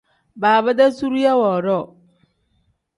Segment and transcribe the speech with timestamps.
[0.41, 1.85] Baaba-dee zuriya woodoo.